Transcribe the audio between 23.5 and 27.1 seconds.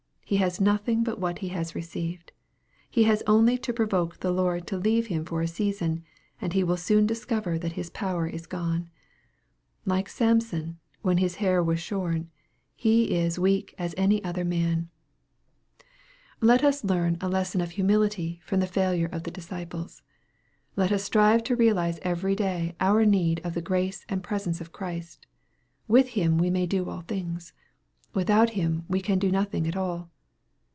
the grace and presence of Christ. With Him we may do all